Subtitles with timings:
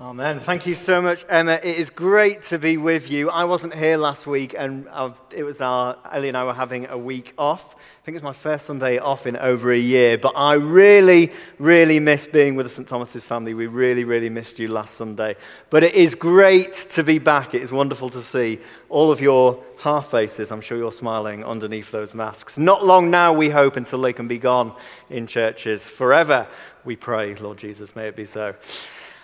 [0.00, 0.40] Amen.
[0.40, 1.60] Thank you so much, Emma.
[1.62, 3.28] It is great to be with you.
[3.28, 6.86] I wasn't here last week, and I've, it was our Ellie and I were having
[6.86, 7.74] a week off.
[7.74, 11.32] I think it was my first Sunday off in over a year, but I really,
[11.58, 12.88] really miss being with the St.
[12.88, 13.52] Thomas's family.
[13.52, 15.36] We really, really missed you last Sunday.
[15.68, 17.52] But it is great to be back.
[17.52, 18.58] It is wonderful to see
[18.88, 20.50] all of your half faces.
[20.50, 22.56] I'm sure you're smiling underneath those masks.
[22.56, 24.74] Not long now, we hope, until they can be gone
[25.10, 26.48] in churches forever.
[26.86, 28.54] We pray, Lord Jesus, may it be so.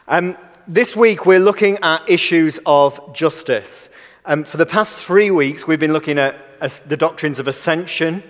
[0.06, 0.36] Um,
[0.68, 3.88] this week, we're looking at issues of justice.
[4.24, 8.22] Um, for the past three weeks, we've been looking at uh, the doctrines of ascension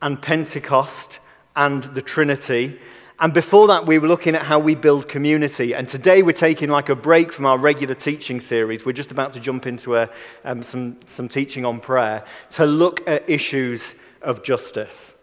[0.00, 1.20] and Pentecost
[1.54, 2.78] and the Trinity.
[3.18, 5.74] And before that, we were looking at how we build community.
[5.74, 8.86] And today, we're taking like a break from our regular teaching series.
[8.86, 10.08] We're just about to jump into a,
[10.44, 15.15] um, some, some teaching on prayer to look at issues of justice.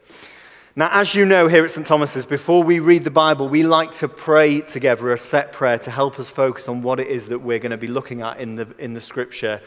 [0.75, 1.85] Now, as you know here at St.
[1.85, 5.91] Thomas's, before we read the Bible, we like to pray together a set prayer to
[5.91, 8.55] help us focus on what it is that we're going to be looking at in
[8.55, 9.61] the, in the scripture,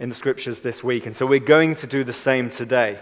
[0.00, 1.06] in the scriptures this week.
[1.06, 2.98] And so we're going to do the same today.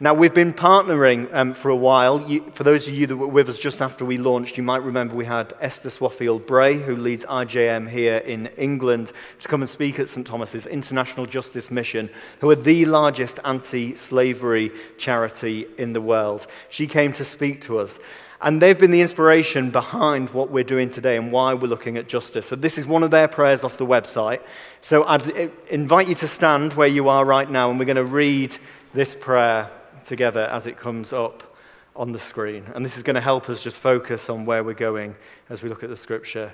[0.00, 2.28] Now, we've been partnering um, for a while.
[2.28, 4.82] You, for those of you that were with us just after we launched, you might
[4.82, 9.70] remember we had Esther Swaffield Bray, who leads IJM here in England, to come and
[9.70, 10.26] speak at St.
[10.26, 12.10] Thomas's International Justice Mission,
[12.40, 16.48] who are the largest anti slavery charity in the world.
[16.68, 18.00] She came to speak to us.
[18.42, 22.08] And they've been the inspiration behind what we're doing today and why we're looking at
[22.08, 22.46] justice.
[22.46, 24.40] So, this is one of their prayers off the website.
[24.80, 27.96] So, I'd eh, invite you to stand where you are right now, and we're going
[27.96, 28.58] to read
[28.92, 29.70] this prayer
[30.04, 31.54] together as it comes up
[31.94, 32.64] on the screen.
[32.74, 35.14] And this is going to help us just focus on where we're going
[35.48, 36.52] as we look at the scripture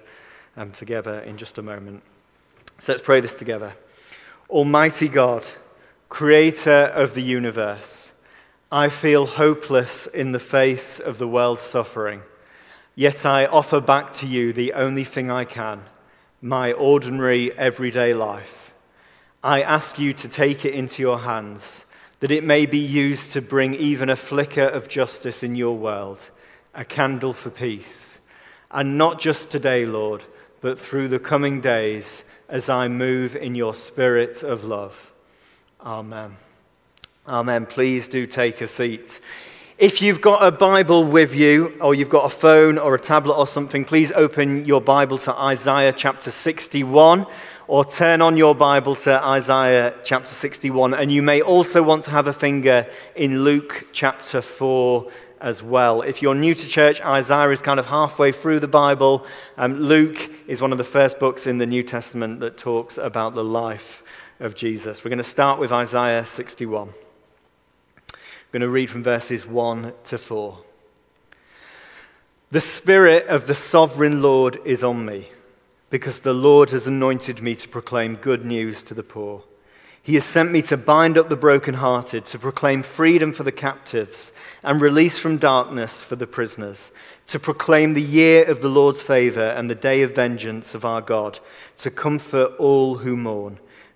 [0.56, 2.02] um, together in just a moment.
[2.78, 3.72] So let's pray this together.
[4.50, 5.46] Almighty God,
[6.08, 8.07] creator of the universe,
[8.70, 12.22] I feel hopeless in the face of the world's suffering.
[12.94, 15.82] Yet I offer back to you the only thing I can
[16.40, 18.72] my ordinary everyday life.
[19.42, 21.84] I ask you to take it into your hands
[22.20, 26.30] that it may be used to bring even a flicker of justice in your world,
[26.74, 28.18] a candle for peace.
[28.70, 30.24] And not just today, Lord,
[30.60, 35.12] but through the coming days as I move in your spirit of love.
[35.80, 36.36] Amen.
[37.28, 37.66] Amen.
[37.66, 39.20] Please do take a seat.
[39.76, 43.34] If you've got a Bible with you, or you've got a phone or a tablet
[43.34, 47.26] or something, please open your Bible to Isaiah chapter 61
[47.66, 50.94] or turn on your Bible to Isaiah chapter 61.
[50.94, 55.10] And you may also want to have a finger in Luke chapter 4
[55.42, 56.00] as well.
[56.00, 59.26] If you're new to church, Isaiah is kind of halfway through the Bible.
[59.58, 63.34] Um, Luke is one of the first books in the New Testament that talks about
[63.34, 64.02] the life
[64.40, 65.04] of Jesus.
[65.04, 66.94] We're going to start with Isaiah 61.
[68.48, 70.58] I'm going to read from verses 1 to 4.
[72.50, 75.28] The Spirit of the sovereign Lord is on me
[75.90, 79.42] because the Lord has anointed me to proclaim good news to the poor.
[80.02, 84.32] He has sent me to bind up the brokenhearted, to proclaim freedom for the captives
[84.62, 86.90] and release from darkness for the prisoners,
[87.26, 91.02] to proclaim the year of the Lord's favor and the day of vengeance of our
[91.02, 91.38] God,
[91.76, 93.58] to comfort all who mourn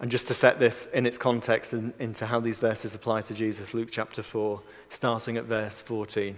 [0.00, 3.34] And just to set this in its context and into how these verses apply to
[3.34, 6.36] Jesus, Luke chapter 4, starting at verse 14.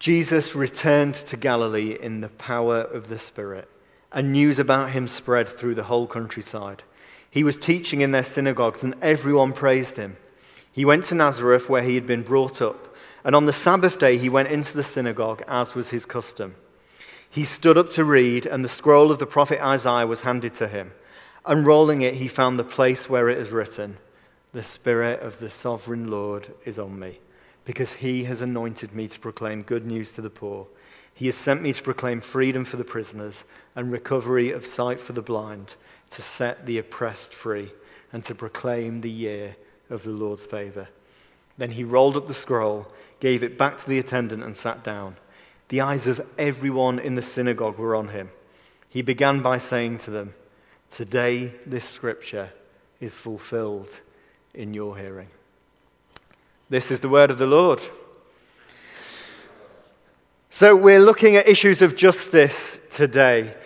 [0.00, 3.68] Jesus returned to Galilee in the power of the Spirit,
[4.12, 6.82] and news about him spread through the whole countryside.
[7.30, 10.16] He was teaching in their synagogues, and everyone praised him.
[10.72, 14.18] He went to Nazareth, where he had been brought up, and on the Sabbath day
[14.18, 16.56] he went into the synagogue, as was his custom.
[17.30, 20.68] He stood up to read, and the scroll of the prophet Isaiah was handed to
[20.68, 20.92] him.
[21.46, 23.98] Unrolling it, he found the place where it is written,
[24.52, 27.18] The Spirit of the sovereign Lord is on me
[27.64, 30.66] because he has anointed me to proclaim good news to the poor.
[31.14, 33.44] He has sent me to proclaim freedom for the prisoners
[33.74, 35.76] and recovery of sight for the blind,
[36.10, 37.72] to set the oppressed free,
[38.12, 39.56] and to proclaim the year
[39.90, 40.88] of the Lord's favor.
[41.56, 45.16] Then he rolled up the scroll, gave it back to the attendant, and sat down.
[45.68, 48.30] The eyes of everyone in the synagogue were on him.
[48.88, 50.34] He began by saying to them,
[50.94, 52.50] Today this scripture
[53.00, 54.00] is fulfilled
[54.54, 55.26] in your hearing.
[56.70, 57.82] This is the word of the Lord.
[60.50, 63.56] So, we're looking at issues of justice today.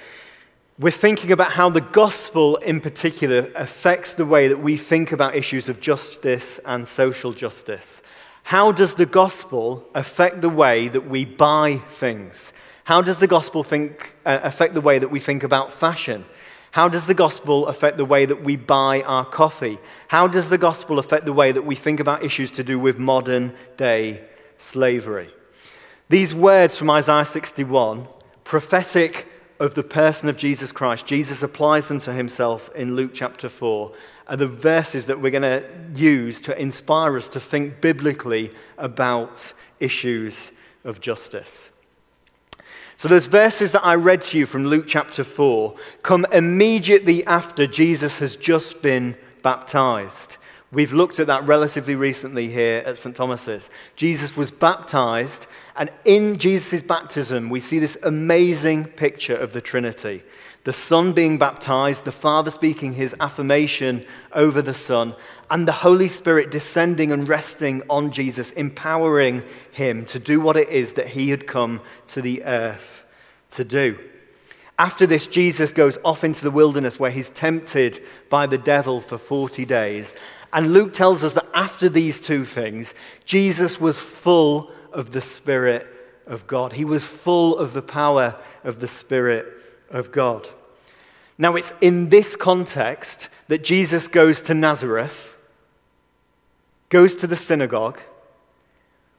[0.79, 5.35] we're thinking about how the gospel in particular affects the way that we think about
[5.35, 8.01] issues of justice and social justice.
[8.45, 12.55] How does the gospel affect the way that we buy things?
[12.85, 16.25] How does the gospel think, uh, affect the way that we think about fashion?
[16.71, 19.79] How does the gospel affect the way that we buy our coffee?
[20.09, 22.99] How does the gospel affect the way that we think about issues to do with
[22.99, 24.25] modern day
[24.59, 25.31] slavery?
[26.09, 28.07] These words from Isaiah 61,
[28.45, 29.27] prophetic
[29.61, 33.93] of the person of Jesus Christ, Jesus applies them to himself in Luke chapter 4,
[34.29, 39.53] are the verses that we're going to use to inspire us to think biblically about
[39.81, 40.53] issues
[40.85, 41.71] of justice.
[42.99, 45.73] So, those verses that I read to you from Luke chapter 4
[46.03, 50.37] come immediately after Jesus has just been baptized.
[50.73, 53.15] We've looked at that relatively recently here at St.
[53.15, 53.71] Thomas's.
[53.95, 55.47] Jesus was baptized,
[55.77, 60.25] and in Jesus' baptism, we see this amazing picture of the Trinity.
[60.65, 65.15] The Son being baptized, the Father speaking his affirmation over the Son,
[65.51, 70.69] and the Holy Spirit descending and resting on Jesus, empowering him to do what it
[70.69, 73.07] is that he had come to the earth
[73.53, 73.99] to do.
[74.79, 79.19] After this, Jesus goes off into the wilderness where he's tempted by the devil for
[79.19, 80.15] 40 days.
[80.53, 82.95] And Luke tells us that after these two things,
[83.25, 85.87] Jesus was full of the Spirit
[86.27, 86.75] of God.
[86.75, 89.58] He was full of the power of the Spirit
[89.91, 90.49] of God.
[91.37, 95.39] Now, it's in this context that Jesus goes to Nazareth,
[96.89, 98.01] goes to the synagogue,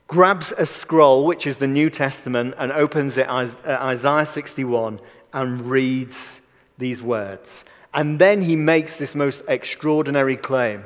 [0.07, 4.99] grabs a scroll, which is the New Testament, and opens it at uh, Isaiah 61
[5.31, 6.41] and reads
[6.77, 7.63] these words.
[7.93, 10.83] And then he makes this most extraordinary claim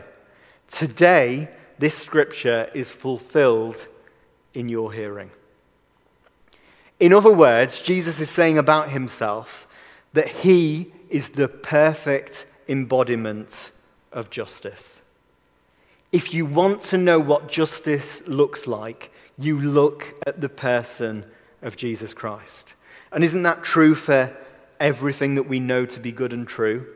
[0.70, 3.88] Today, this scripture is fulfilled
[4.54, 5.30] in your hearing.
[7.00, 9.68] In other words, Jesus is saying about himself
[10.14, 13.72] that he is the perfect embodiment
[14.12, 15.02] of justice.
[16.12, 21.26] If you want to know what justice looks like, you look at the person
[21.62, 22.76] of Jesus Christ.
[23.12, 24.36] And isn't that true for
[24.80, 26.88] everything that we know to be good and true?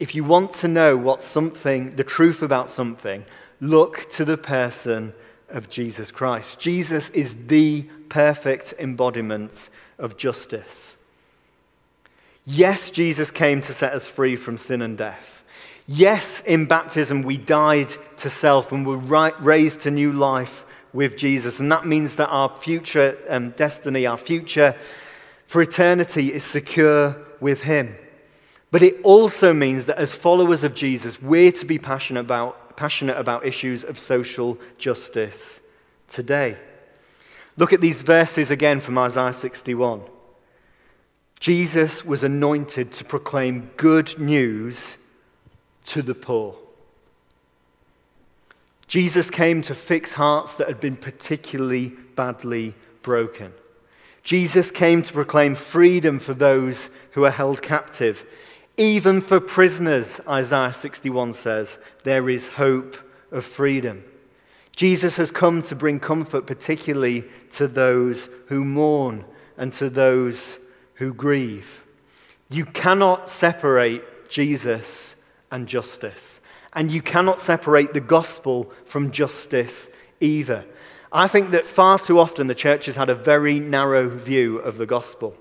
[0.00, 3.24] If you want to know what something, the truth about something,
[3.60, 5.12] look to the person
[5.48, 6.58] of Jesus Christ.
[6.58, 10.96] Jesus is the perfect embodiment of justice.
[12.46, 15.44] Yes, Jesus came to set us free from sin and death.
[15.86, 18.96] Yes, in baptism we died to self and were
[19.40, 21.60] raised to new life with Jesus.
[21.60, 24.76] And that means that our future um, destiny, our future
[25.46, 27.96] for eternity is secure with Him.
[28.70, 33.16] But it also means that as followers of Jesus, we're to be passionate about, passionate
[33.16, 35.60] about issues of social justice
[36.08, 36.56] today.
[37.56, 40.02] Look at these verses again from Isaiah 61.
[41.44, 44.96] Jesus was anointed to proclaim good news
[45.84, 46.56] to the poor.
[48.86, 53.52] Jesus came to fix hearts that had been particularly badly broken.
[54.22, 58.24] Jesus came to proclaim freedom for those who are held captive.
[58.78, 62.96] Even for prisoners, Isaiah 61 says, there is hope
[63.30, 64.02] of freedom.
[64.74, 69.26] Jesus has come to bring comfort, particularly to those who mourn
[69.58, 70.58] and to those
[70.94, 71.84] who grieve.
[72.50, 75.16] You cannot separate Jesus
[75.50, 76.40] and justice,
[76.72, 79.88] and you cannot separate the gospel from justice
[80.20, 80.64] either.
[81.12, 84.78] I think that far too often the church has had a very narrow view of
[84.78, 85.36] the gospel.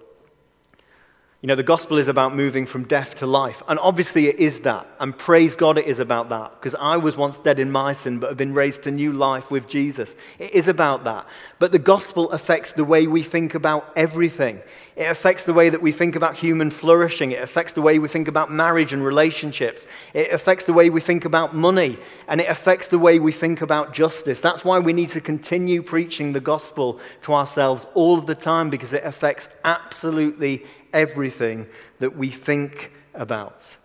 [1.44, 3.62] You know, the gospel is about moving from death to life.
[3.68, 4.88] And obviously it is that.
[5.02, 6.54] And praise God it is about that.
[6.54, 9.52] Because I was once dead in my sin, but have been raised to new life
[9.52, 10.16] with Jesus.
[10.40, 11.28] It is about that.
[11.60, 14.62] But the gospel affects the way we think about everything.
[14.96, 17.32] It affects the way that we think about human flourishing.
[17.34, 19.86] It affects the way we think about marriage and relationships.
[20.14, 21.98] It affects the way we think about money.
[22.30, 24.40] And it affects the way we think about justice.
[24.40, 28.94] That's why we need to continue preaching the gospel to ourselves all the time because
[28.94, 31.68] it affects absolutely everything
[32.00, 33.78] that we think about.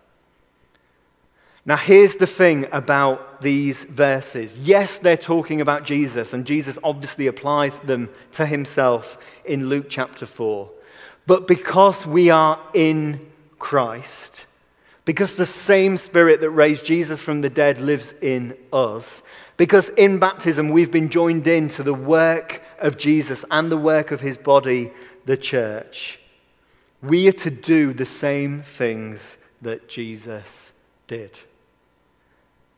[1.65, 4.57] Now, here's the thing about these verses.
[4.57, 10.25] Yes, they're talking about Jesus, and Jesus obviously applies them to himself in Luke chapter
[10.25, 10.69] 4.
[11.27, 14.45] But because we are in Christ,
[15.05, 19.21] because the same Spirit that raised Jesus from the dead lives in us,
[19.57, 24.21] because in baptism we've been joined into the work of Jesus and the work of
[24.21, 24.91] his body,
[25.25, 26.19] the church,
[27.01, 30.73] we are to do the same things that Jesus
[31.07, 31.37] did.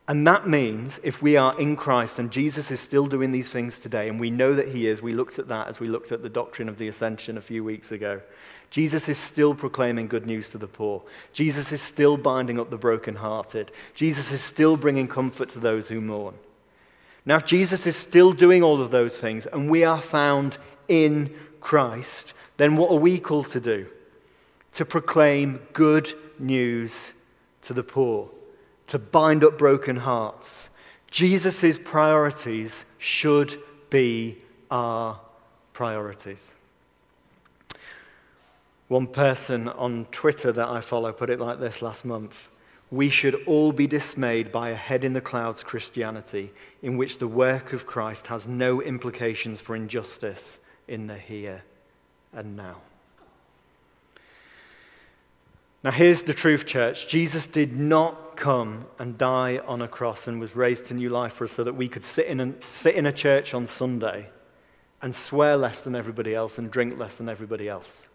[0.08, 3.78] And that means if we are in Christ and Jesus is still doing these things
[3.78, 6.22] today, and we know that he is, we looked at that as we looked at
[6.22, 8.20] the doctrine of the ascension a few weeks ago.
[8.72, 11.02] Jesus is still proclaiming good news to the poor.
[11.34, 13.72] Jesus is still binding up the brokenhearted.
[13.94, 16.36] Jesus is still bringing comfort to those who mourn.
[17.26, 21.34] Now, if Jesus is still doing all of those things and we are found in
[21.60, 23.88] Christ, then what are we called to do?
[24.74, 27.14] To proclaim good news
[27.64, 28.30] to the poor
[28.92, 30.70] to bind up broken hearts.
[31.10, 33.58] Jesus' priorities should
[33.90, 34.38] be
[34.70, 35.18] our
[35.72, 36.56] priorities.
[38.90, 42.50] One person on Twitter that I follow put it like this last month
[42.90, 46.52] We should all be dismayed by a head in the clouds Christianity
[46.82, 50.60] in which the work of Christ has no implications for injustice
[50.90, 51.64] in the here
[52.34, 52.76] and now.
[55.84, 57.08] Now, here's the truth, church.
[57.08, 61.34] Jesus did not come and die on a cross and was raised to new life
[61.34, 64.30] for us so that we could sit in, a, sit in a church on Sunday
[65.02, 68.08] and swear less than everybody else and drink less than everybody else.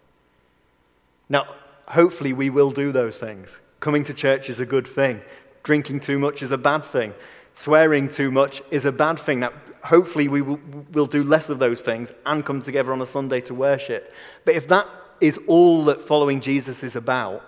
[1.27, 1.55] Now,
[1.89, 3.59] hopefully, we will do those things.
[3.81, 5.21] Coming to church is a good thing,
[5.63, 7.13] drinking too much is a bad thing,
[7.53, 9.41] swearing too much is a bad thing.
[9.41, 9.51] Now,
[9.83, 10.59] hopefully, we will
[10.93, 14.13] we'll do less of those things and come together on a Sunday to worship.
[14.45, 14.87] But if that
[15.19, 17.43] is all that following Jesus is about,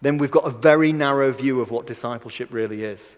[0.00, 3.16] then we've got a very narrow view of what discipleship really is.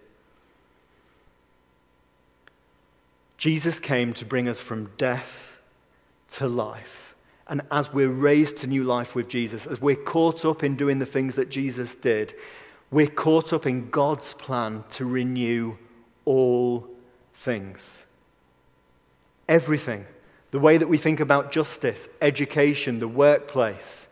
[3.36, 5.60] Jesus came to bring us from death
[6.30, 7.14] to life.
[7.48, 10.98] And as we're raised to new life with Jesus, as we're caught up in doing
[11.00, 12.34] the things that Jesus did,
[12.90, 15.76] we're caught up in God's plan to renew
[16.24, 16.88] all
[17.34, 18.06] things.
[19.48, 20.06] Everything.
[20.52, 24.06] The way that we think about justice, education, the workplace,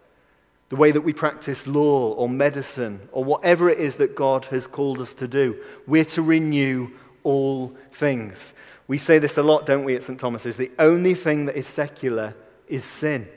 [0.70, 4.66] the way that we practice law or medicine or whatever it is that God has
[4.66, 5.60] called us to do.
[5.86, 6.90] We're to renew
[7.24, 8.54] all things.
[8.86, 10.18] We say this a lot, don't we, at St.
[10.18, 10.56] Thomas's?
[10.56, 12.34] The only thing that is secular
[12.68, 13.28] is sin.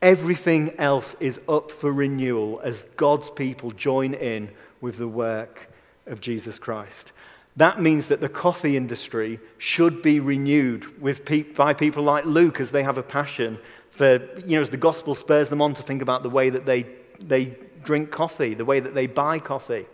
[0.00, 5.70] Everything else is up for renewal as God's people join in with the work
[6.06, 7.12] of Jesus Christ.
[7.56, 12.58] That means that the coffee industry should be renewed with pe- by people like Luke
[12.58, 13.58] as they have a passion
[14.00, 16.64] for, you know, as the gospel spurs them on to think about the way that
[16.64, 16.86] they,
[17.20, 17.54] they
[17.84, 19.84] drink coffee, the way that they buy coffee.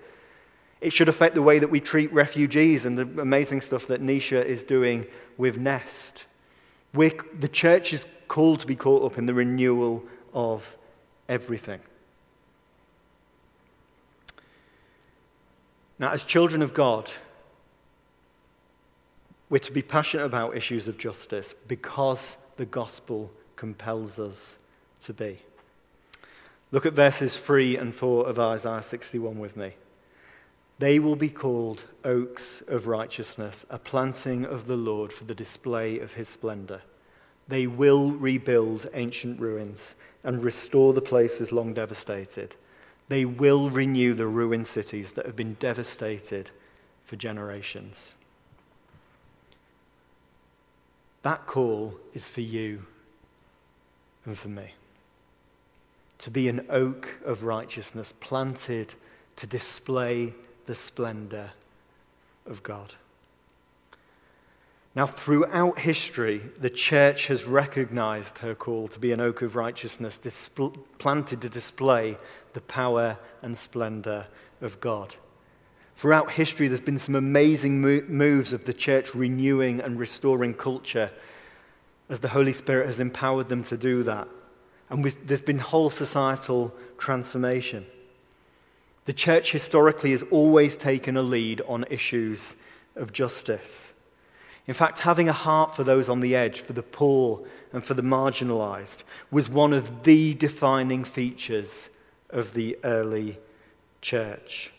[0.80, 4.44] It should affect the way that we treat refugees and the amazing stuff that Nisha
[4.44, 6.24] is doing with Nest.
[6.94, 10.76] We're, the church is called to be caught up in the renewal of
[11.28, 11.80] everything.
[15.98, 17.10] Now, as children of God,
[19.50, 24.58] we're to be passionate about issues of justice because the gospel compels us
[25.02, 25.38] to be.
[26.72, 29.74] Look at verses 3 and 4 of Isaiah 61 with me.
[30.78, 35.98] They will be called oaks of righteousness, a planting of the Lord for the display
[35.98, 36.82] of his splendor.
[37.48, 42.56] They will rebuild ancient ruins and restore the places long devastated.
[43.08, 46.50] They will renew the ruined cities that have been devastated
[47.04, 48.14] for generations.
[51.22, 52.84] That call is for you
[54.26, 54.74] and for me.
[56.18, 58.94] To be an oak of righteousness planted
[59.36, 60.34] to display
[60.66, 61.50] the splendor
[62.46, 62.94] of God.
[64.94, 70.18] Now, throughout history, the church has recognized her call to be an oak of righteousness,
[70.18, 72.16] displ- planted to display
[72.54, 74.26] the power and splendor
[74.62, 75.14] of God.
[75.96, 81.10] Throughout history, there's been some amazing mo- moves of the church renewing and restoring culture
[82.08, 84.28] as the Holy Spirit has empowered them to do that.
[84.88, 87.86] And there's been whole societal transformation.
[89.06, 92.56] The church historically has always taken a lead on issues
[92.94, 93.94] of justice.
[94.66, 97.40] In fact, having a heart for those on the edge, for the poor
[97.72, 101.88] and for the marginalized, was one of the defining features
[102.30, 103.38] of the early
[104.00, 104.72] church.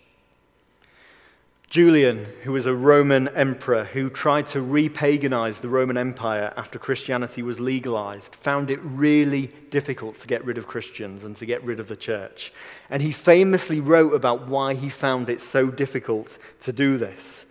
[1.70, 7.44] Julian, who was a Roman emperor who tried to repaganize the Roman Empire after Christianity
[7.44, 11.82] was legalized, found it really difficult to get rid of Christians and to get rid
[11.82, 12.54] of the church.
[12.90, 17.46] And he famously wrote about why he found it so difficult to do this.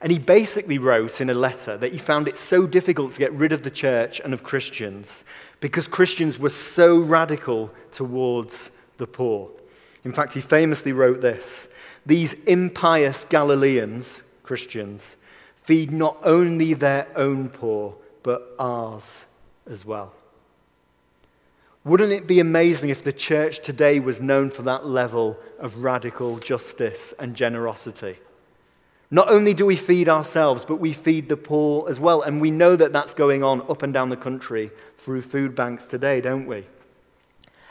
[0.00, 3.32] And he basically wrote in a letter that he found it so difficult to get
[3.34, 5.22] rid of the church and of Christians
[5.60, 9.50] because Christians were so radical towards the poor.
[10.02, 11.68] In fact, he famously wrote this
[12.06, 15.16] these impious Galileans, Christians,
[15.62, 19.24] feed not only their own poor, but ours
[19.68, 20.12] as well.
[21.84, 26.38] Wouldn't it be amazing if the church today was known for that level of radical
[26.38, 28.16] justice and generosity?
[29.10, 32.22] Not only do we feed ourselves, but we feed the poor as well.
[32.22, 35.86] And we know that that's going on up and down the country through food banks
[35.86, 36.66] today, don't we?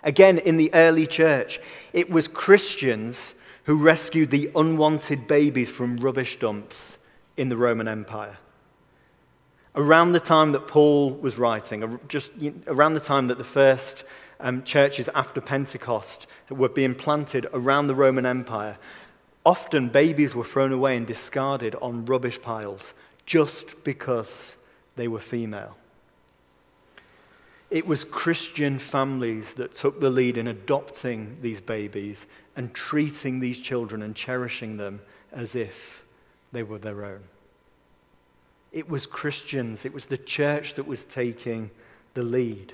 [0.03, 1.59] Again, in the early church,
[1.93, 3.35] it was Christians
[3.69, 6.97] who rescued the unwanted babies from rubbish dumps
[7.37, 8.39] in the Roman Empire.
[9.75, 12.31] Around the time that Paul was writing, just
[12.65, 14.05] around the time that the first
[14.39, 18.79] um, churches after Pentecost were being planted around the Roman Empire,
[19.45, 22.95] often babies were thrown away and discarded on rubbish piles
[23.27, 24.55] just because
[24.95, 25.77] they were female.
[27.69, 32.25] It was Christian families that took the lead in adopting these babies
[32.59, 34.99] and treating these children and cherishing them
[35.31, 36.03] as if
[36.51, 37.21] they were their own.
[38.73, 41.71] It was Christians, it was the church that was taking
[42.15, 42.73] the lead.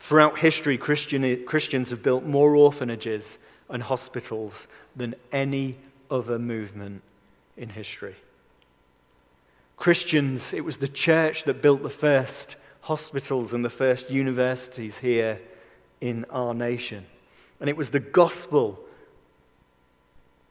[0.00, 3.38] Throughout history, Christian, Christians have built more orphanages
[3.70, 5.76] and hospitals than any
[6.10, 7.00] other movement
[7.56, 8.16] in history.
[9.76, 15.38] Christians, it was the church that built the first hospitals and the first universities here
[16.00, 17.06] in our nation.
[17.60, 18.80] And it was the gospel,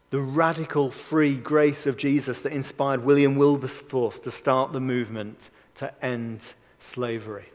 [0.09, 5.93] the radical free grace of Jesus that inspired William Wilberforce to start the movement to
[6.05, 7.45] end slavery.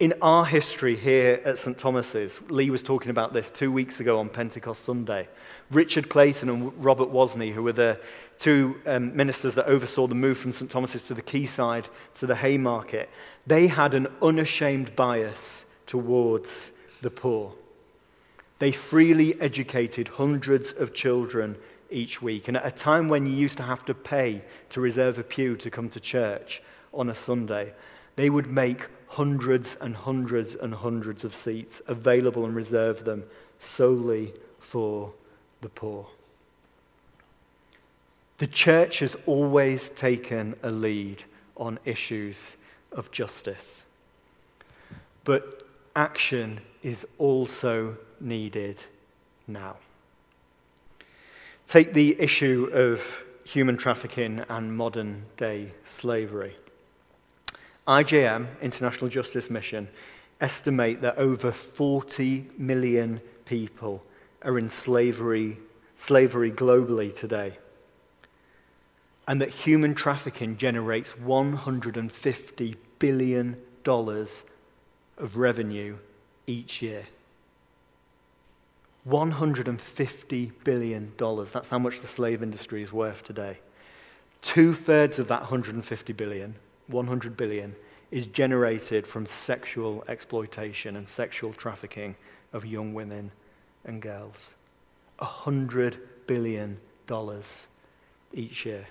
[0.00, 1.76] In our history here at St.
[1.76, 5.28] Thomas's, Lee was talking about this two weeks ago on Pentecost Sunday.
[5.70, 7.98] Richard Clayton and Robert Wozni, who were the
[8.38, 10.70] two um, ministers that oversaw the move from St.
[10.70, 13.10] Thomas's to the quayside to the Haymarket,
[13.44, 16.70] they had an unashamed bias towards
[17.02, 17.52] the poor.
[18.58, 21.56] They freely educated hundreds of children
[21.90, 22.48] each week.
[22.48, 25.56] And at a time when you used to have to pay to reserve a pew
[25.56, 26.62] to come to church
[26.92, 27.72] on a Sunday,
[28.16, 33.24] they would make hundreds and hundreds and hundreds of seats available and reserve them
[33.58, 35.12] solely for
[35.60, 36.06] the poor.
[38.38, 41.24] The church has always taken a lead
[41.56, 42.56] on issues
[42.92, 43.86] of justice.
[45.24, 48.82] But action is also needed
[49.46, 49.76] now.
[51.66, 56.54] Take the issue of human trafficking and modern day slavery.
[57.86, 59.88] IJM, International Justice Mission,
[60.40, 64.02] estimate that over 40 million people
[64.42, 65.56] are in slavery,
[65.94, 67.58] slavery globally today.
[69.26, 75.96] And that human trafficking generates $150 billion of revenue
[76.46, 77.04] each year.
[79.08, 81.12] $150 billion.
[81.16, 83.58] That's how much the slave industry is worth today.
[84.42, 86.54] Two thirds of that 150 billion,
[86.86, 87.74] 100 billion,
[88.10, 92.16] is generated from sexual exploitation and sexual trafficking
[92.52, 93.30] of young women
[93.84, 94.54] and girls.
[95.18, 96.78] $100 billion
[98.32, 98.86] each year.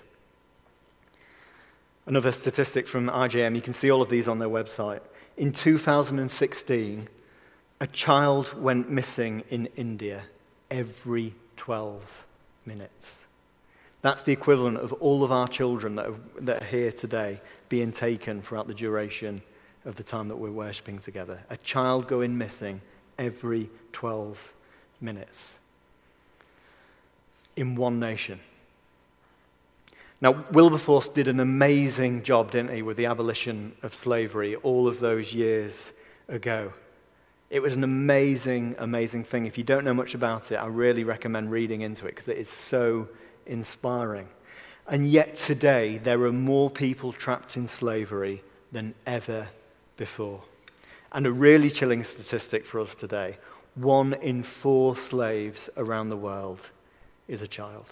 [2.06, 5.00] Another statistic from IJM, you can see all of these on their website.
[5.36, 7.08] In 2016,
[7.80, 10.24] a child went missing in India
[10.70, 12.26] every 12
[12.66, 13.26] minutes.
[14.02, 17.92] That's the equivalent of all of our children that are, that are here today being
[17.92, 19.42] taken throughout the duration
[19.84, 21.42] of the time that we're worshipping together.
[21.50, 22.80] A child going missing
[23.18, 24.54] every 12
[25.00, 25.58] minutes
[27.56, 28.38] in one nation.
[30.20, 34.98] Now, Wilberforce did an amazing job, didn't he, with the abolition of slavery all of
[34.98, 35.92] those years
[36.28, 36.72] ago.
[37.50, 39.46] It was an amazing, amazing thing.
[39.46, 42.36] If you don't know much about it, I really recommend reading into it because it
[42.36, 43.08] is so
[43.46, 44.28] inspiring.
[44.86, 49.48] And yet, today, there are more people trapped in slavery than ever
[49.96, 50.42] before.
[51.12, 53.38] And a really chilling statistic for us today
[53.74, 56.68] one in four slaves around the world
[57.28, 57.86] is a child.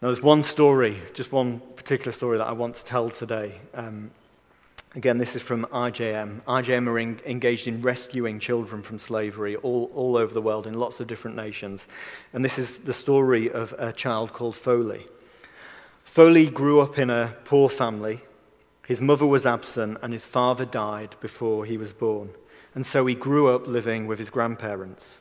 [0.00, 3.60] Now, there's one story, just one particular story that I want to tell today.
[3.74, 4.10] Um,
[4.94, 6.42] again, this is from IJM.
[6.42, 10.74] IJM are in, engaged in rescuing children from slavery all, all over the world in
[10.74, 11.88] lots of different nations.
[12.32, 15.06] And this is the story of a child called Foley.
[16.04, 18.20] Foley grew up in a poor family.
[18.86, 22.30] His mother was absent, and his father died before he was born
[22.74, 25.20] and so he grew up living with his grandparents.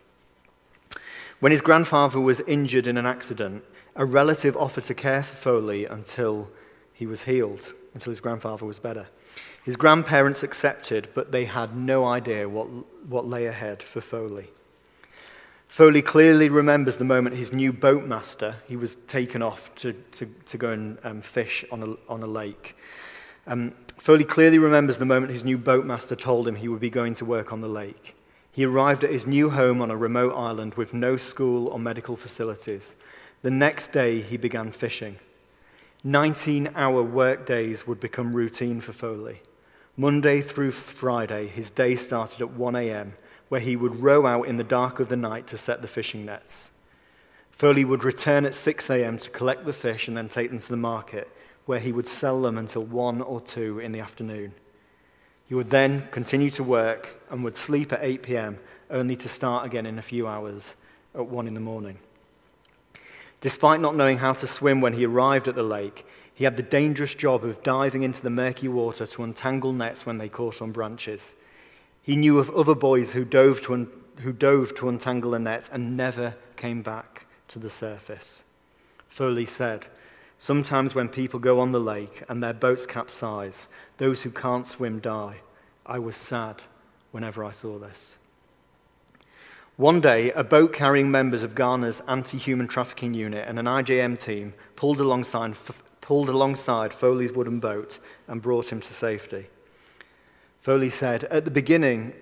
[1.40, 3.64] When his grandfather was injured in an accident,
[3.96, 6.50] a relative offered to care for Foley until
[6.94, 9.08] he was healed, until his grandfather was better.
[9.64, 12.68] His grandparents accepted, but they had no idea what,
[13.08, 14.50] what lay ahead for Foley.
[15.68, 20.58] Foley clearly remembers the moment his new boatmaster, he was taken off to, to, to
[20.58, 22.76] go and um, fish on a, on a lake.
[23.48, 27.14] Um, Foley clearly remembers the moment his new boatmaster told him he would be going
[27.16, 28.16] to work on the lake.
[28.52, 32.18] He arrived at his new home on a remote island with no school or medical
[32.18, 32.96] facilities.
[33.44, 35.18] The next day, he began fishing.
[36.04, 39.40] 19 hour work days would become routine for Foley.
[39.98, 43.14] Monday through Friday, his day started at 1 a.m.,
[43.50, 46.26] where he would row out in the dark of the night to set the fishing
[46.26, 46.72] nets.
[47.52, 49.18] Foley would return at 6 a.m.
[49.18, 51.30] to collect the fish and then take them to the market,
[51.66, 54.54] where he would sell them until 1 or 2 in the afternoon.
[55.46, 59.66] He would then continue to work and would sleep at 8 p.m., only to start
[59.66, 60.76] again in a few hours
[61.14, 61.98] at 1 in the morning.
[63.42, 66.64] Despite not knowing how to swim when he arrived at the lake, he had the
[66.64, 70.72] dangerous job of diving into the murky water to untangle nets when they caught on
[70.72, 71.36] branches.
[72.02, 75.70] He knew of other boys who dove to, un- who dove to untangle a net
[75.72, 78.44] and never came back to the surface.
[79.08, 79.88] Foley said,
[80.38, 83.68] Sometimes when people go on the lake and their boats capsize,
[83.98, 85.36] those who can't swim die.
[85.86, 86.64] I was sad
[87.12, 88.18] whenever I saw this.
[89.78, 94.20] One day, a boat carrying members of Ghana's anti human trafficking unit and an IJM
[94.20, 95.56] team pulled alongside,
[96.02, 99.48] pulled alongside Foley's wooden boat and brought him to safety.
[100.60, 102.14] Foley said, At the beginning,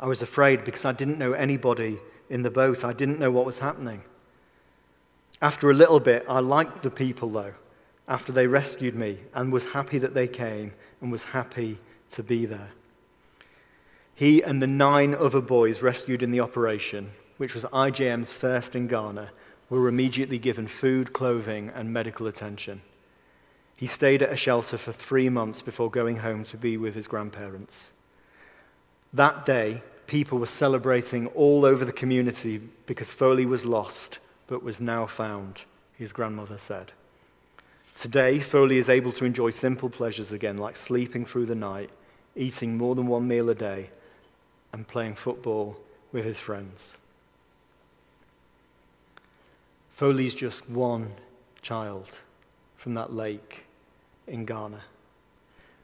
[0.00, 3.46] I was afraid because I didn't know anybody in the boat, I didn't know what
[3.46, 4.02] was happening.
[5.42, 7.54] After a little bit, I liked the people, though,
[8.08, 11.78] after they rescued me, and was happy that they came and was happy
[12.10, 12.70] to be there.
[14.14, 18.86] He and the nine other boys rescued in the operation, which was IJM's first in
[18.86, 19.30] Ghana,
[19.70, 22.82] were immediately given food, clothing, and medical attention.
[23.80, 27.08] He stayed at a shelter for three months before going home to be with his
[27.08, 27.92] grandparents.
[29.14, 34.82] That day, people were celebrating all over the community because Foley was lost but was
[34.82, 35.64] now found,
[35.96, 36.92] his grandmother said.
[37.94, 41.88] Today, Foley is able to enjoy simple pleasures again, like sleeping through the night,
[42.36, 43.88] eating more than one meal a day,
[44.74, 45.80] and playing football
[46.12, 46.98] with his friends.
[49.94, 51.12] Foley's just one
[51.62, 52.18] child
[52.76, 53.64] from that lake
[54.30, 54.80] in Ghana.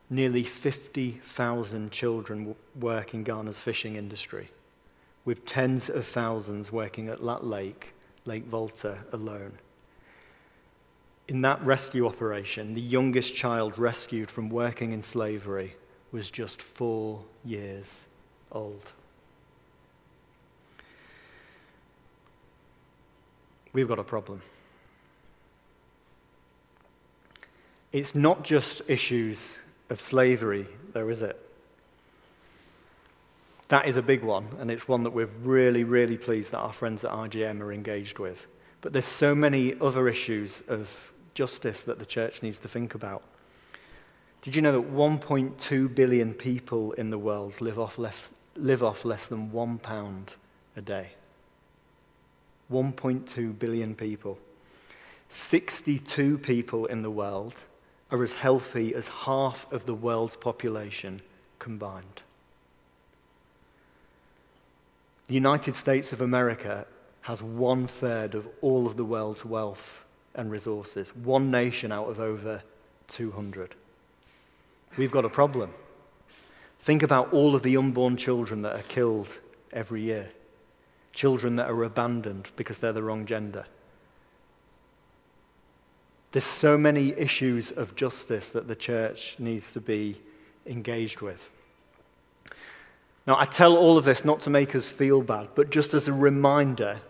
[0.09, 4.49] Nearly 50,000 children work in Ghana's fishing industry,
[5.25, 7.93] with tens of thousands working at that lake
[8.25, 9.53] Lake Volta alone.
[11.29, 15.75] In that rescue operation, the youngest child rescued from working in slavery
[16.13, 18.07] was just four years
[18.53, 18.85] old.
[23.73, 24.41] We've got a problem.
[27.97, 29.57] It's not just issues
[29.89, 31.41] of slavery, though, is it?
[33.69, 36.75] That is a big one, and it's one that we're really, really pleased that our
[36.75, 38.47] friends at IJM are engaged with.
[38.83, 43.23] But there's so many other issues of justice that the church needs to think about.
[44.43, 49.07] Did you know that 1.2 billion people in the world live off less, live off
[49.07, 50.35] less than one pound
[50.77, 51.13] a day?
[52.71, 54.39] 1.2 billion people.
[55.31, 57.63] 62 people in the world
[58.11, 61.21] are as healthy as half of the world's population
[61.59, 62.23] combined.
[65.27, 66.87] The United States of America
[67.23, 70.05] has one third of all of the world's wealth
[70.37, 72.63] and resources, one nation out of over
[73.09, 73.75] 200.
[74.97, 75.75] We've got a problem.
[76.81, 79.41] Think about all of the unborn children that are killed
[79.73, 80.29] every year,
[81.13, 83.67] children that are abandoned because they're the wrong gender.
[86.37, 90.21] There's so many issues of justice that the church needs to be
[90.67, 91.49] engaged with.
[93.27, 96.09] Now, I tell all of this not to make us feel bad, but just as
[96.09, 97.01] a reminder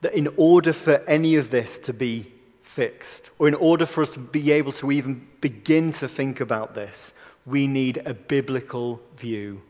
[0.00, 4.08] that in order for any of this to be fixed, or in order for us
[4.14, 7.12] to be able to even begin to think about this,
[7.44, 9.60] we need a biblical view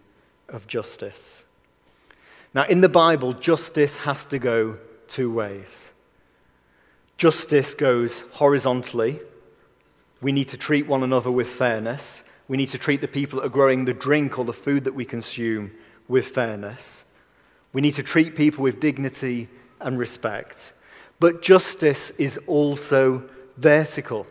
[0.49, 1.45] of justice.
[2.55, 5.91] Now, in the Bible, justice has to go two ways.
[7.17, 9.21] Justice goes horizontally.
[10.21, 12.23] We need to treat one another with fairness.
[12.49, 14.95] We need to treat the people that are growing the drink or the food that
[14.95, 15.73] we consume
[16.09, 17.05] with fairness.
[17.73, 19.49] We need to treat people with dignity
[19.81, 20.73] and respect.
[21.19, 24.27] But justice is also vertical.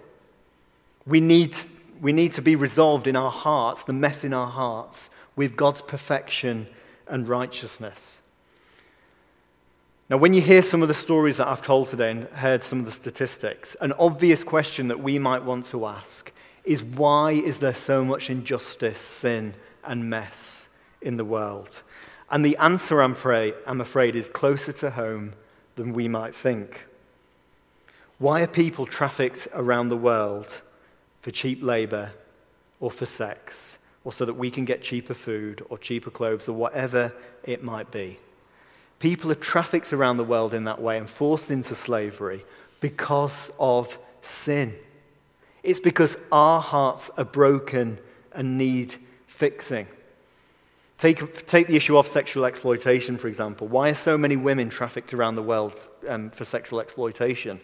[1.05, 1.55] We need,
[1.99, 5.81] we need to be resolved in our hearts, the mess in our hearts, with God's
[5.81, 6.67] perfection
[7.07, 8.21] and righteousness.
[10.07, 12.77] Now, when you hear some of the stories that I've told today and heard some
[12.77, 16.31] of the statistics, an obvious question that we might want to ask
[16.63, 20.69] is why is there so much injustice, sin, and mess
[21.01, 21.81] in the world?
[22.29, 25.33] And the answer, I'm afraid, I'm afraid, is closer to home
[25.75, 26.85] than we might think.
[28.19, 30.61] Why are people trafficked around the world
[31.21, 32.11] for cheap labor
[32.79, 36.53] or for sex or so that we can get cheaper food or cheaper clothes or
[36.53, 37.11] whatever
[37.43, 38.19] it might be?
[38.99, 42.43] People are trafficked around the world in that way and forced into slavery
[42.81, 44.73] because of sin.
[45.63, 47.99] It's because our hearts are broken
[48.33, 48.95] and need
[49.27, 49.87] fixing.
[50.97, 53.67] Take, take the issue of sexual exploitation, for example.
[53.67, 55.73] Why are so many women trafficked around the world
[56.07, 57.59] um, for sexual exploitation?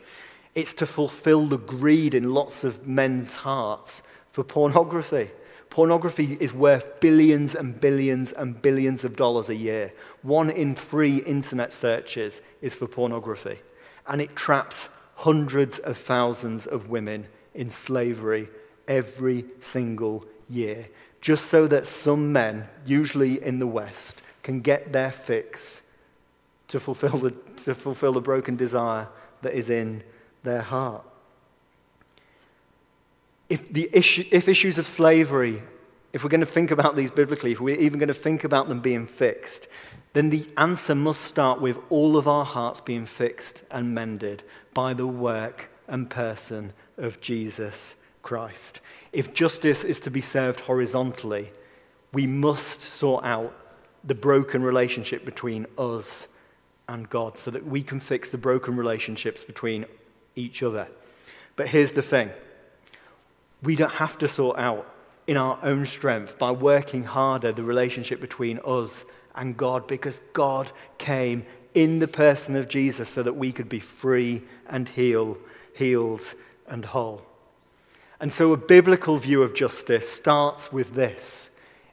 [0.54, 5.30] It's to fulfill the greed in lots of men's hearts for pornography.
[5.72, 9.94] Pornography is worth billions and billions and billions of dollars a year.
[10.22, 13.58] One in three internet searches is for pornography.
[14.06, 18.50] And it traps hundreds of thousands of women in slavery
[18.86, 20.90] every single year,
[21.22, 25.84] just so that some men, usually in the West, can get their fix
[26.68, 27.32] to fulfill the,
[27.64, 29.08] to fulfill the broken desire
[29.42, 30.04] that is in
[30.44, 31.06] their heart.
[33.52, 35.62] If, the issue, if issues of slavery,
[36.14, 38.70] if we're going to think about these biblically, if we're even going to think about
[38.70, 39.68] them being fixed,
[40.14, 44.94] then the answer must start with all of our hearts being fixed and mended by
[44.94, 48.80] the work and person of Jesus Christ.
[49.12, 51.52] If justice is to be served horizontally,
[52.14, 53.54] we must sort out
[54.06, 56.30] the broken relationship between us
[56.88, 59.86] and God so that we can fix the broken relationships between
[60.38, 60.88] each other.
[61.58, 62.32] But here's the thing
[63.62, 64.88] we don't have to sort out
[65.28, 70.72] in our own strength by working harder the relationship between us and God because God
[70.98, 75.38] came in the person of Jesus so that we could be free and heal,
[75.76, 76.34] healed
[76.68, 77.24] and whole.
[78.20, 81.50] And so a biblical view of justice starts with this.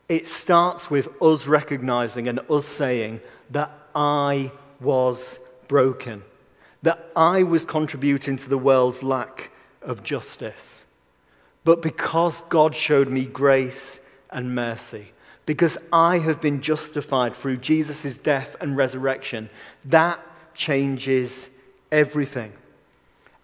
[0.08, 4.50] It starts with us recognizing and us saying that I
[4.80, 6.22] was broken
[6.82, 9.50] that I was contributing to the world's lack
[9.82, 10.84] of justice.
[11.68, 14.00] But because God showed me grace
[14.30, 15.12] and mercy,
[15.44, 19.50] because I have been justified through Jesus' death and resurrection,
[19.84, 20.18] that
[20.54, 21.50] changes
[21.92, 22.54] everything.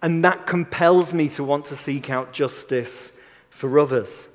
[0.01, 3.11] And that compels me to want to seek out justice
[3.51, 4.27] for others.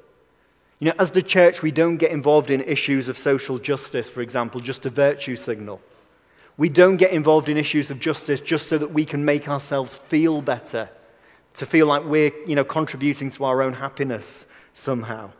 [0.78, 4.22] You know, as the church, we don't get involved in issues of social justice, for
[4.22, 5.80] example, just a virtue signal.
[6.56, 9.96] We don't get involved in issues of justice just so that we can make ourselves
[9.96, 10.90] feel better,
[11.60, 15.30] to feel like we're you know, contributing to our own happiness somehow.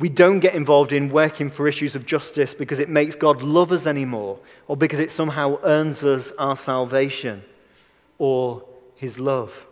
[0.00, 3.70] We don't get involved in working for issues of justice because it makes God love
[3.70, 7.44] us anymore or because it somehow earns us our salvation
[8.18, 8.64] or
[8.96, 9.64] his love.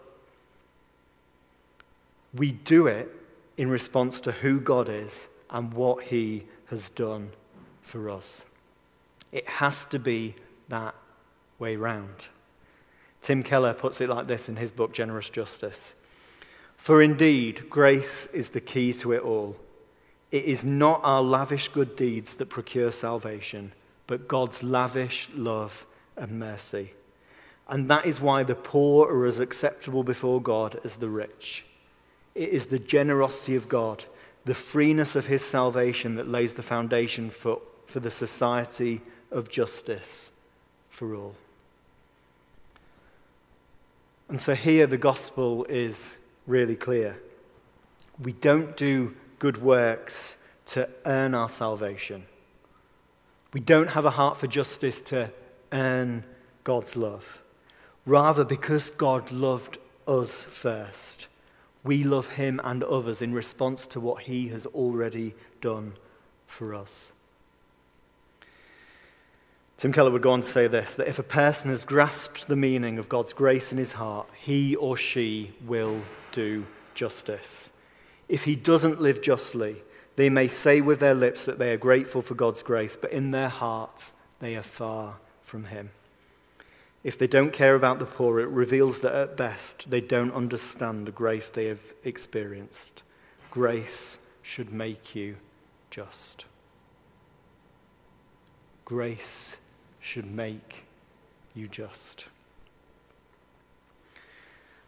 [2.33, 3.09] We do it
[3.57, 7.33] in response to who God is and what he has done
[7.83, 8.45] for us.
[9.33, 10.37] It has to be
[10.69, 10.95] that
[11.59, 12.29] way round.
[13.23, 15.95] Tim Keller puts it like this in his book, Generous Justice
[16.77, 19.57] For indeed, grace is the key to it all.
[20.31, 23.73] It is not our lavish good deeds that procure salvation,
[24.07, 25.85] but God's lavish love
[26.17, 26.95] and mercy.
[27.69, 31.65] And that is why the poor are as acceptable before God as the rich.
[32.35, 34.05] It is the generosity of God,
[34.45, 40.33] the freeness of his salvation that lays the foundation for, for the society of justice
[40.89, 41.35] for all.
[44.31, 46.17] And so here the gospel is
[46.47, 47.21] really clear.
[48.23, 52.27] We don't do good works to earn our salvation.
[53.53, 55.33] We don't have a heart for justice to
[55.73, 56.23] earn
[56.63, 57.43] God's love.
[58.07, 61.27] Rather, because God loved us first,
[61.83, 65.95] we love him and others in response to what he has already done
[66.47, 67.11] for us.
[69.81, 72.55] Tim Keller would go on to say this that if a person has grasped the
[72.55, 77.71] meaning of God's grace in his heart, he or she will do justice.
[78.29, 79.77] If he doesn't live justly,
[80.17, 83.31] they may say with their lips that they are grateful for God's grace, but in
[83.31, 85.89] their hearts they are far from him.
[87.03, 91.07] If they don't care about the poor, it reveals that at best they don't understand
[91.07, 93.03] the grace they have experienced.
[93.51, 95.37] Grace should make you
[95.89, 96.45] just.
[98.85, 99.57] Grace
[100.01, 100.85] should make
[101.55, 102.27] you just.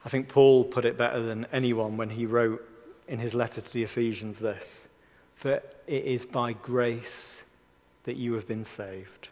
[0.05, 2.67] I think Paul put it better than anyone when he wrote
[3.07, 4.89] in his letter to the Ephesians this
[5.43, 7.43] that it is by grace
[8.05, 9.29] that you have been saved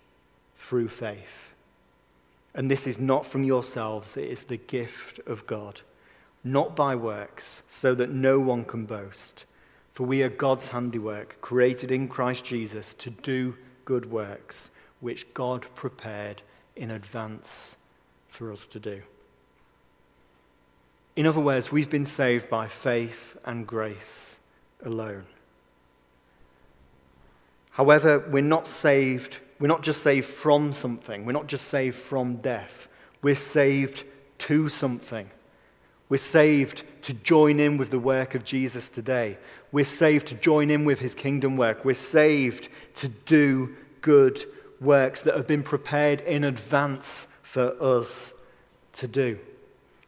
[0.57, 1.53] through faith.
[2.53, 5.81] And this is not from yourselves, it is the gift of God,
[6.43, 9.45] not by works, so that no one can boast.
[9.93, 15.67] For we are God's handiwork, created in Christ Jesus to do good works which God
[15.75, 16.43] prepared
[16.77, 17.77] in advance
[18.29, 19.03] for us to do.
[21.17, 24.39] In other words, we've been saved by faith and grace
[24.85, 25.27] alone.
[27.71, 32.37] However, we're not saved, we're not just saved from something, we're not just saved from
[32.37, 32.89] death,
[33.23, 34.05] we're saved
[34.39, 35.31] to something.
[36.09, 39.39] We're saved to join in with the work of Jesus today.
[39.71, 41.85] We're saved to join in with his kingdom work.
[41.85, 44.45] We're saved to do good
[44.81, 48.33] works that have been prepared in advance for us
[48.95, 49.38] to do.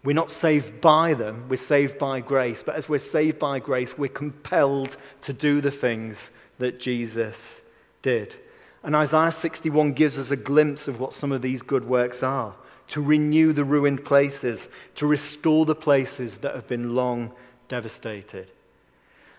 [0.04, 2.62] We're not saved by them, we're saved by grace.
[2.62, 7.60] But as we're saved by grace, we're compelled to do the things that Jesus
[8.02, 8.34] did.
[8.82, 12.54] And Isaiah 61 gives us a glimpse of what some of these good works are
[12.88, 17.32] to renew the ruined places, to restore the places that have been long
[17.68, 18.50] devastated.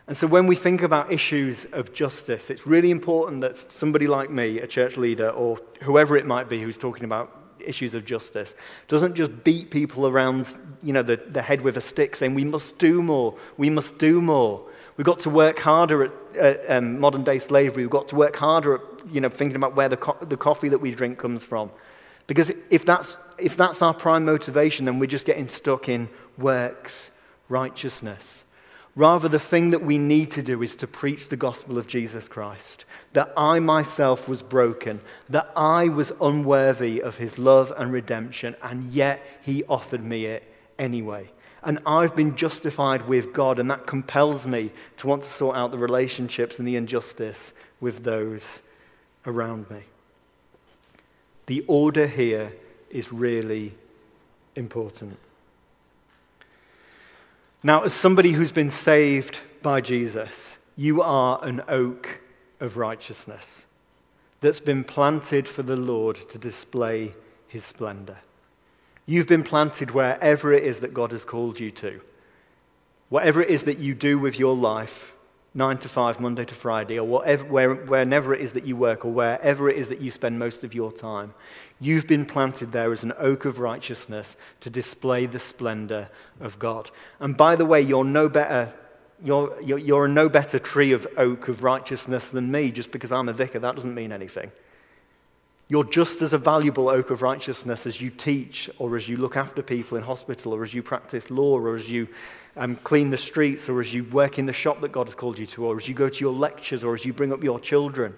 [0.08, 4.30] And so, when we think about issues of justice, it's really important that somebody like
[4.30, 8.56] me, a church leader, or whoever it might be who's talking about issues of justice,
[8.90, 10.48] doesn't just beat people around
[10.82, 13.98] you know, the, the head with a stick saying, We must do more, we must
[13.98, 14.66] do more.
[14.98, 17.84] We've got to work harder at um, modern day slavery.
[17.84, 20.70] We've got to work harder at you know, thinking about where the, co- the coffee
[20.70, 21.72] that we drink comes from.
[22.28, 27.10] Because if that's, if that's our prime motivation, then we're just getting stuck in works
[27.50, 28.46] righteousness.
[28.96, 32.28] Rather, the thing that we need to do is to preach the gospel of Jesus
[32.28, 32.86] Christ.
[33.14, 38.92] That I myself was broken, that I was unworthy of his love and redemption, and
[38.92, 40.44] yet he offered me it
[40.78, 41.32] anyway.
[41.64, 45.72] And I've been justified with God, and that compels me to want to sort out
[45.72, 48.62] the relationships and the injustice with those
[49.26, 49.82] around me.
[51.48, 52.54] The order here
[52.92, 53.74] is really
[54.56, 55.18] important.
[57.66, 62.20] Now, as somebody who's been saved by Jesus, you are an oak
[62.60, 63.68] of righteousness
[64.42, 67.16] that's been planted for the Lord to display
[67.48, 68.18] his splendor.
[69.06, 72.02] You've been planted wherever it is that God has called you to.
[73.08, 75.14] Whatever it is that you do with your life,
[75.54, 79.06] nine to five, Monday to Friday, or whatever, where, wherever it is that you work,
[79.06, 81.34] or wherever it is that you spend most of your time,
[81.80, 86.90] you've been planted there as an oak of righteousness to display the splendor of God.
[87.20, 88.74] And by the way, you're no better.
[89.24, 93.12] You're, you're, you're a no better tree of oak of righteousness than me just because
[93.12, 93.60] I'm a vicar.
[93.60, 94.52] That doesn't mean anything.
[95.70, 99.38] You're just as a valuable oak of righteousness as you teach, or as you look
[99.38, 102.08] after people in hospital, or as you practice law, or as you
[102.58, 105.40] um, clean the streets, or as you work in the shop that God has called
[105.40, 107.60] you to, or as you go to your lectures, or as you bring up your
[107.60, 108.14] children.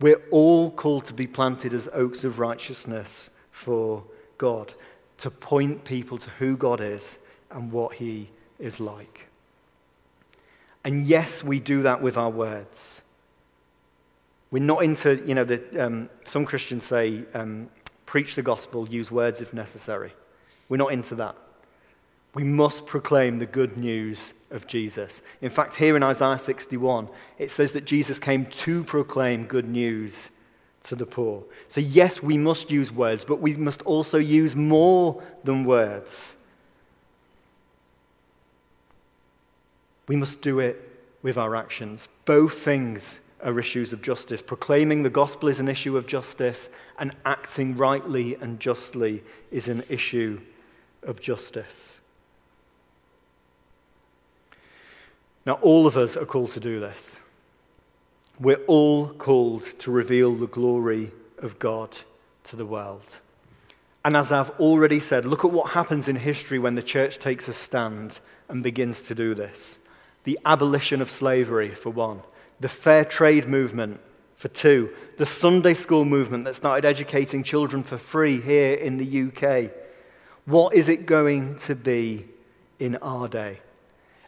[0.00, 4.04] We're all called to be planted as oaks of righteousness for
[4.38, 4.72] God,
[5.18, 7.18] to point people to who God is
[7.50, 9.28] and what He is like.
[10.84, 13.00] And yes, we do that with our words.
[14.54, 17.68] We're not into, you know, the, um, some Christians say, um,
[18.06, 20.12] preach the gospel, use words if necessary.
[20.68, 21.34] We're not into that.
[22.34, 25.22] We must proclaim the good news of Jesus.
[25.42, 30.30] In fact, here in Isaiah 61, it says that Jesus came to proclaim good news
[30.84, 31.42] to the poor.
[31.66, 36.36] So, yes, we must use words, but we must also use more than words.
[40.06, 40.80] We must do it
[41.22, 42.06] with our actions.
[42.24, 44.42] Both things are issues of justice.
[44.42, 49.84] Proclaiming the gospel is an issue of justice, and acting rightly and justly is an
[49.88, 50.40] issue
[51.02, 52.00] of justice.
[55.46, 57.20] Now, all of us are called to do this.
[58.40, 61.96] We're all called to reveal the glory of God
[62.44, 63.20] to the world.
[64.04, 67.46] And as I've already said, look at what happens in history when the church takes
[67.48, 69.78] a stand and begins to do this.
[70.24, 72.22] The abolition of slavery, for one
[72.60, 74.00] the fair trade movement
[74.34, 79.22] for two, the Sunday school movement that started educating children for free here in the
[79.28, 79.70] UK.
[80.44, 82.26] What is it going to be
[82.78, 83.60] in our day?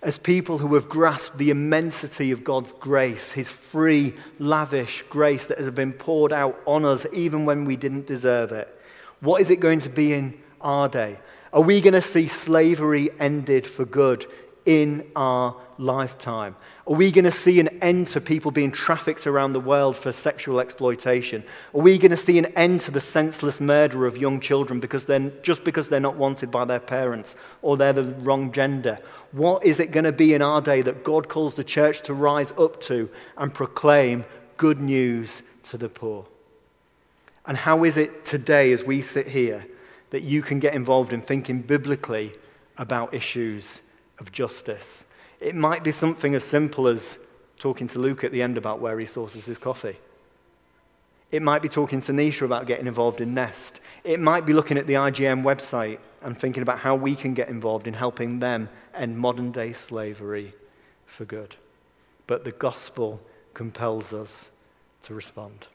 [0.02, 5.58] As people who have grasped the immensity of God's grace, His free, lavish grace that
[5.58, 8.68] has been poured out on us even when we didn't deserve it,
[9.20, 11.18] what is it going to be in our day?
[11.52, 14.26] Are we going to see slavery ended for good
[14.66, 16.56] in our lifetime?
[16.86, 20.12] Are we going to see an end to people being trafficked around the world for
[20.12, 21.42] sexual exploitation?
[21.74, 25.06] Are we going to see an end to the senseless murder of young children because
[25.06, 28.98] they're, just because they're not wanted by their parents or they're the wrong gender?
[29.32, 32.14] What is it going to be in our day that God calls the church to
[32.14, 34.24] rise up to and proclaim
[34.56, 36.26] good news to the poor?
[37.46, 39.64] And how is it today, as we sit here,
[40.10, 42.32] that you can get involved in thinking biblically
[42.76, 43.82] about issues
[44.18, 45.04] of justice?
[45.40, 47.18] It might be something as simple as
[47.58, 49.96] talking to Luke at the end about where he sources his coffee.
[51.32, 53.80] It might be talking to Nisha about getting involved in Nest.
[54.04, 57.48] It might be looking at the IJM website and thinking about how we can get
[57.48, 60.54] involved in helping them end modern day slavery
[61.04, 61.56] for good.
[62.26, 63.20] But the gospel
[63.54, 64.50] compels us
[65.02, 65.66] to respond.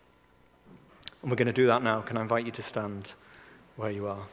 [1.21, 2.01] And we're going to do that now.
[2.01, 3.13] Can I invite you to stand
[3.75, 4.25] where you are?